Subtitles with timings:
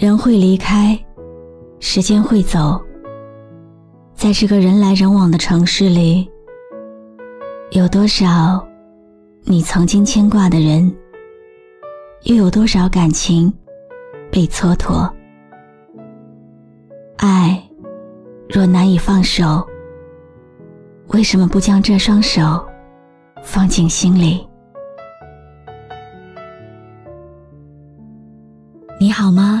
[0.00, 0.96] 人会离开，
[1.80, 2.80] 时间会走，
[4.14, 6.30] 在这个人来人往的城市里，
[7.72, 8.64] 有多少
[9.42, 10.94] 你曾经牵挂的人，
[12.22, 13.52] 又有多少感情
[14.30, 15.12] 被蹉跎？
[17.16, 17.60] 爱
[18.48, 19.66] 若难以放手，
[21.08, 22.64] 为什么不将这双手
[23.42, 24.46] 放进心里？
[29.00, 29.60] 你好吗？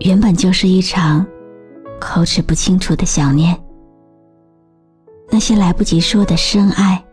[0.00, 1.26] 原本就是一场
[2.00, 3.54] 口齿不清楚的想念，
[5.30, 7.04] 那些来不及说的深爱，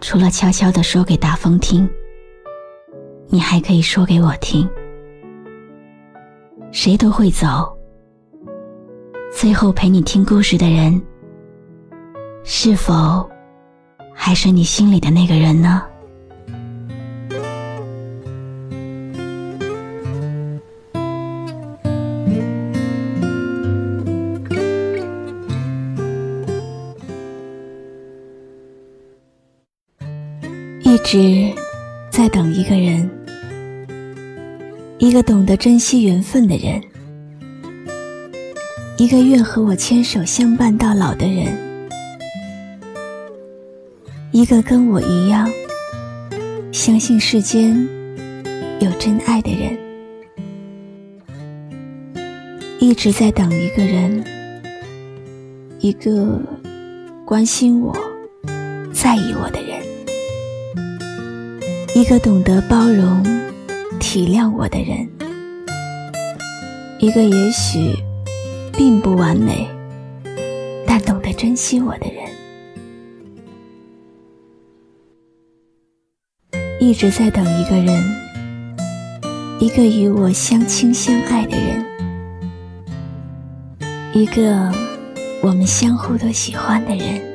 [0.00, 1.88] 除了悄悄的说给大风听，
[3.26, 4.68] 你还可以说给我听。
[6.70, 7.76] 谁都会走，
[9.32, 11.02] 最后陪你听故事的人，
[12.44, 13.28] 是否
[14.14, 15.82] 还是你心里的那个人呢？
[30.92, 31.50] 一直
[32.10, 33.08] 在等一个人，
[34.98, 36.82] 一个懂得珍惜缘分的人，
[38.98, 41.56] 一个愿和我牵手相伴到老的人，
[44.32, 45.50] 一个跟我一样
[46.72, 47.74] 相信世间
[48.78, 49.74] 有真爱的人。
[52.78, 54.22] 一直在等一个人，
[55.78, 56.38] 一个
[57.24, 57.96] 关心我、
[58.92, 59.80] 在意我的人。
[61.94, 63.22] 一个懂得包容、
[64.00, 65.06] 体谅我的人，
[66.98, 67.94] 一个也许
[68.72, 69.68] 并不完美，
[70.86, 72.24] 但懂得珍惜我的人，
[76.80, 78.02] 一直在等一个人，
[79.60, 81.84] 一个与我相亲相爱的人，
[84.14, 84.72] 一个
[85.42, 87.31] 我们相互都喜欢的人。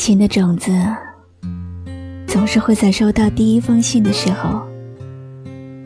[0.00, 0.72] 情的种子，
[2.26, 4.66] 总是会在收到第一封信的时候，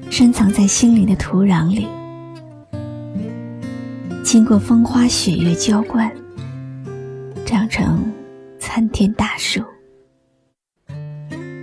[0.09, 1.89] 深藏在心里的土壤里，
[4.23, 6.09] 经过风花雪月浇灌，
[7.45, 8.05] 长成
[8.61, 9.61] 参天大树。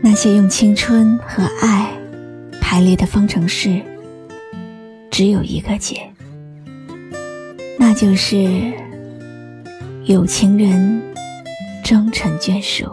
[0.03, 1.89] 那些用青春和爱
[2.59, 3.81] 排列的方程式，
[5.09, 6.12] 只有一个解，
[7.79, 8.73] 那就是
[10.03, 11.01] 有情人。
[11.91, 12.90] 终成眷属，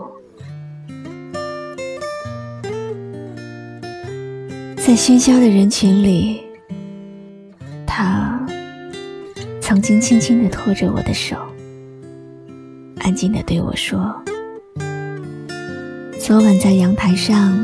[4.77, 6.43] 在喧嚣的人群里，
[7.87, 8.45] 他
[9.61, 11.37] 曾经轻轻的拖着我的手，
[12.99, 14.21] 安静的对我说
[16.19, 17.57] ：“昨晚在阳台上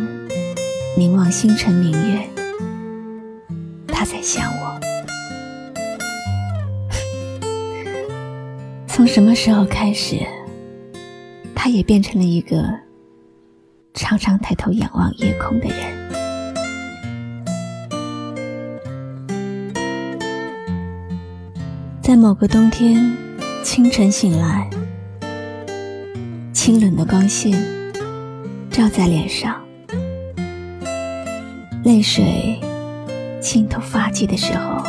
[0.96, 2.22] 凝望星辰明月，
[3.88, 4.80] 他在想我。
[8.86, 10.24] 从什么时候开始？”
[11.66, 12.62] 他也变成了一个
[13.94, 15.78] 常常抬头仰望夜空的人。
[22.02, 23.16] 在某个冬天
[23.62, 24.68] 清晨醒来，
[26.52, 27.58] 清冷的光线
[28.70, 29.58] 照在脸上，
[31.82, 32.60] 泪水
[33.40, 34.84] 浸透发际的时候，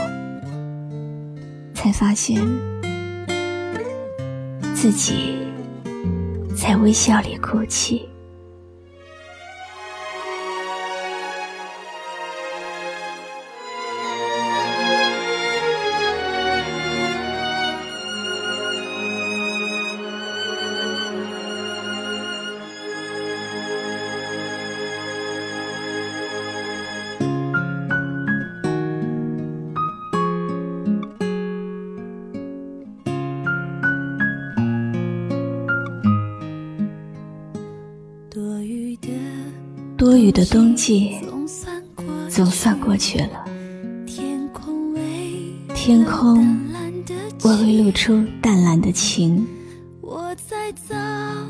[1.74, 2.46] 才发现
[4.74, 5.45] 自己。
[6.68, 8.10] 在微笑里哭泣。
[40.06, 41.16] 多雨的冬季
[42.30, 43.44] 总算过去了，
[45.74, 46.46] 天空
[47.42, 49.44] 微微露出淡蓝的晴。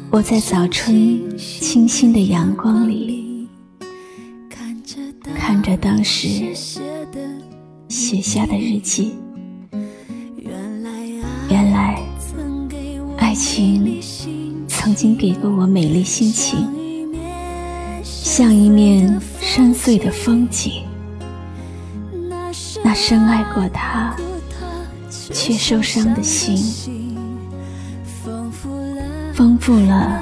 [0.09, 3.45] 我在早春清新的阳光里，
[5.35, 6.55] 看着当时
[7.89, 9.15] 写下的日记。
[11.49, 12.01] 原来，
[13.17, 13.99] 爱情
[14.65, 16.65] 曾经给过我美丽心情，
[18.27, 20.81] 像一面深邃的风景。
[22.83, 24.15] 那深爱过他
[25.11, 26.57] 却受伤的心。
[29.31, 30.19] 丰富了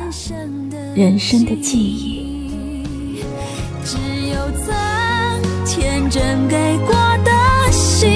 [0.94, 3.24] 人生的记忆。
[3.86, 3.98] 只
[4.28, 4.76] 有曾
[5.66, 7.32] 天真给过的
[7.72, 8.10] 心，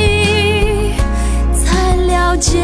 [1.56, 2.60] 才了解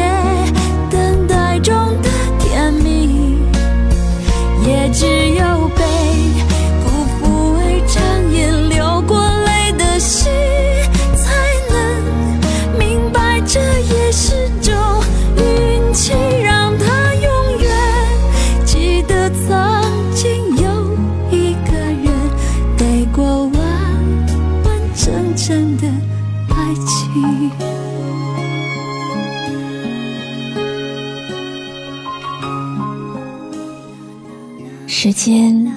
[34.96, 35.70] 时间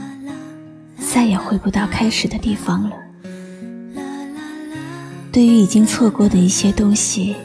[0.95, 2.95] 再也回不到开始的地方了。
[5.31, 7.35] 对于已经错过的一些东西，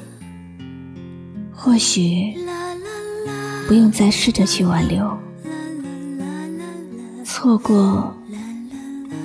[1.50, 2.36] 或许
[3.66, 5.19] 不用再试着去挽留，
[7.24, 8.14] 错过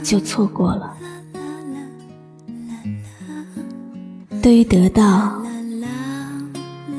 [0.02, 0.96] 就错过了。
[4.42, 5.44] 对于得到，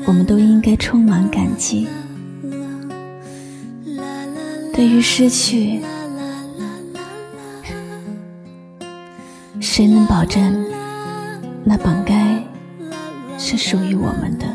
[0.05, 1.87] 我们都应该充满感激。
[4.79, 5.81] 对于失去，
[9.59, 10.65] 谁能保证
[11.65, 12.41] 那本该
[13.37, 14.47] 是属于我们的？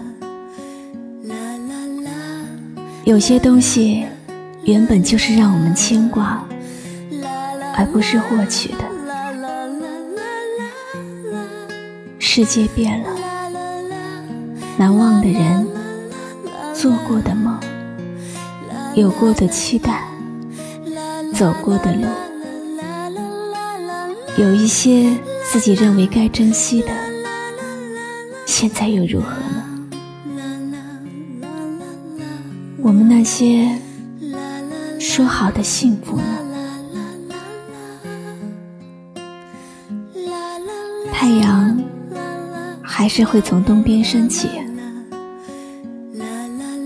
[3.05, 4.06] 有些东西
[4.62, 6.43] 原本就是让我们牵挂，
[7.77, 8.85] 而不是获取的。
[12.19, 13.11] 世界变了，
[14.79, 15.67] 难忘的人，
[16.73, 17.61] 做过的梦，
[18.94, 20.03] 有过的期待。
[21.35, 22.07] 走过的路，
[24.39, 25.13] 有一些
[25.51, 26.89] 自己认为该珍惜的，
[28.47, 29.65] 现在又如何呢？
[32.81, 33.69] 我们那些
[35.01, 36.25] 说好的幸福呢？
[41.13, 41.77] 太阳
[42.81, 44.49] 还是会从东边升起，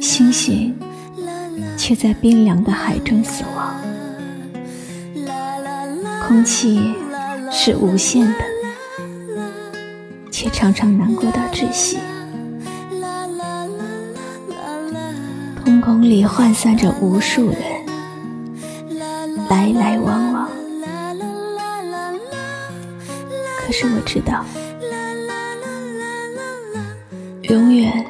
[0.01, 0.75] 星星
[1.77, 3.58] 却在冰凉的海中死亡。
[6.29, 6.95] 空气
[7.51, 8.45] 是无限的，
[10.31, 11.99] 却常常难过到窒息。
[15.65, 17.57] 瞳孔里涣散着无数人，
[19.49, 20.51] 来来往往。
[23.65, 24.45] 可是我知道，
[27.45, 28.05] 永远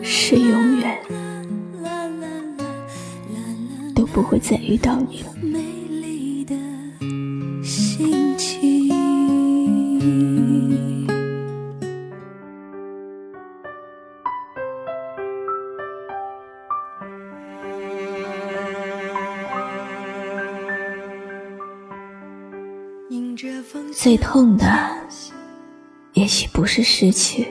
[0.00, 0.79] 是永远。
[4.12, 5.32] 不会再遇到你了。
[23.92, 24.66] 最痛的，
[26.14, 27.46] 也许不是失去，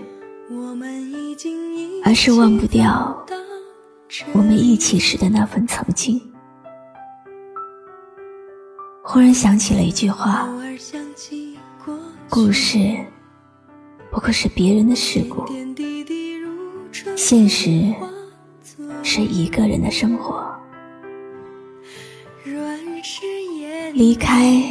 [2.04, 3.16] 而是忘不掉
[4.34, 6.20] 我们一起时的那份曾经。
[9.12, 10.48] 忽然想起了一句话：
[12.30, 12.96] 故事
[14.12, 15.52] 不过是别人的事故，
[17.18, 17.92] 现实
[19.02, 20.48] 是一个人的生活。
[23.96, 24.62] 离开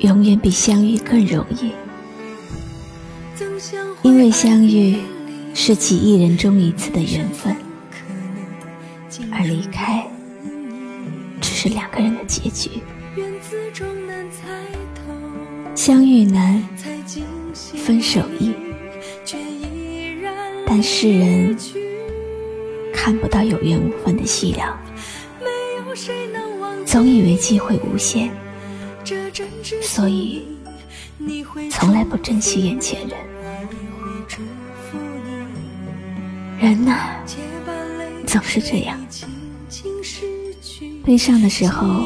[0.00, 1.70] 永远比相遇更容易，
[4.02, 4.98] 因为相遇
[5.54, 7.54] 是几亿人中一次的缘分，
[9.30, 10.04] 而离开。
[11.62, 12.70] 是两个人的结局，
[15.74, 16.66] 相遇难，
[17.76, 18.54] 分手易，
[20.66, 21.54] 但世人
[22.94, 24.74] 看不到有缘无分的细凉，
[26.86, 28.30] 总以为机会无限，
[29.82, 30.46] 所以
[31.70, 33.18] 从来不珍惜眼前人。
[36.58, 37.22] 人呐，
[38.26, 38.98] 总是这样。
[41.04, 42.04] 悲伤的时候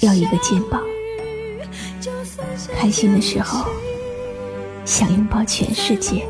[0.00, 0.80] 要一个肩膀，
[2.78, 3.66] 开心的时候
[4.84, 6.26] 想拥抱全世界。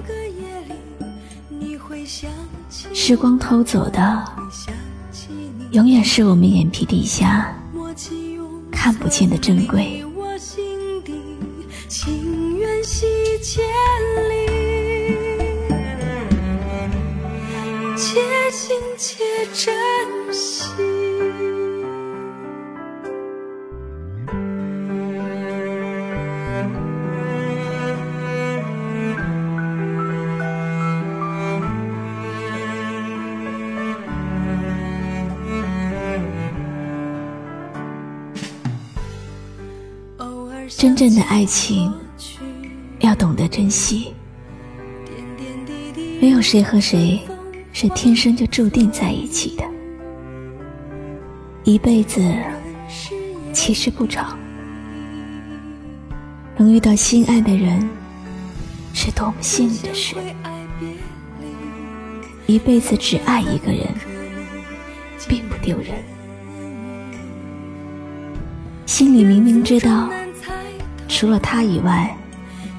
[2.92, 4.24] 时光偷走的，
[5.72, 7.54] 永远是我们眼皮底下
[8.72, 10.02] 看不见的珍贵。
[17.98, 19.74] 且行且珍
[40.68, 41.92] 真正的爱情
[43.00, 44.12] 要懂得珍惜，
[46.20, 47.20] 没有谁和谁
[47.72, 49.64] 是天生就注定在一起的，
[51.64, 52.20] 一辈子
[53.52, 54.36] 其实不长，
[56.56, 57.88] 能遇到心爱的人
[58.92, 60.16] 是多么幸运的事，
[62.46, 63.86] 一辈子只爱一个人
[65.28, 66.02] 并不丢人，
[68.84, 70.10] 心里明明知道。
[71.08, 72.16] 除了他以外，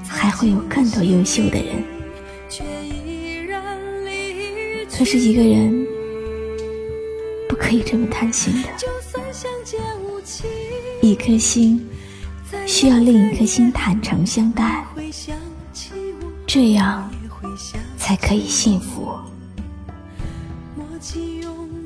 [0.08, 1.84] 还会有更多优秀的人。
[4.98, 5.86] 可是一个人
[7.48, 8.70] 不可以这么贪心的，
[11.02, 11.88] 一颗心
[12.66, 14.86] 需要另一颗心坦诚相待，
[16.48, 17.10] 这样
[17.98, 19.16] 才可以幸福。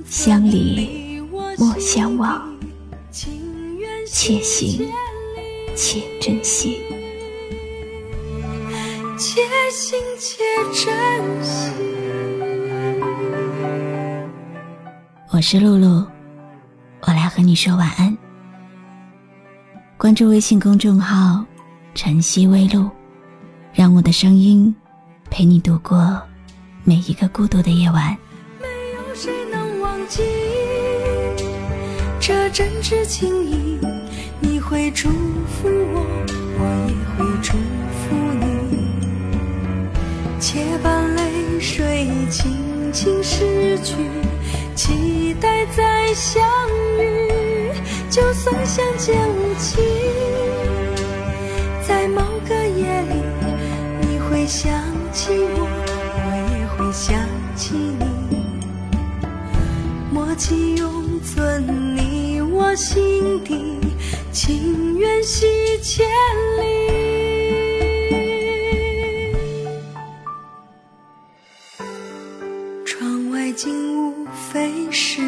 [0.05, 1.21] 相离
[1.57, 2.53] 莫相忘，
[4.07, 4.87] 且行。
[5.75, 6.81] 且珍惜，
[9.17, 11.71] 且行且珍惜。
[15.31, 16.05] 我是露露，
[17.01, 18.15] 我来和你说晚安。
[19.97, 21.43] 关注微信公众号
[21.95, 22.89] “晨曦微露”，
[23.73, 24.75] 让我的声音
[25.29, 26.21] 陪你度过
[26.83, 28.15] 每一个孤独的夜晚。
[28.59, 30.21] 没有谁能忘记
[32.19, 33.79] 这真挚情谊。
[34.81, 36.01] 会祝福我，
[36.57, 37.51] 我也会祝
[38.01, 38.89] 福你。
[40.39, 43.93] 且把泪水轻轻拭去，
[44.73, 46.43] 期待再相
[46.97, 47.29] 遇。
[48.09, 49.83] 就算相见无期，
[51.87, 53.13] 在某个夜里，
[54.01, 54.73] 你会想
[55.13, 55.69] 起我，
[56.25, 57.15] 我也会想
[57.55, 58.05] 起你。
[60.11, 63.77] 默契永存你我心底。
[64.31, 65.45] 情缘系
[65.83, 66.07] 千
[66.57, 66.63] 里，
[72.85, 75.21] 窗外景物飞逝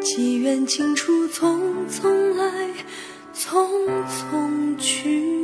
[0.00, 2.72] 机缘尽处，匆匆来，
[3.32, 5.37] 匆匆去。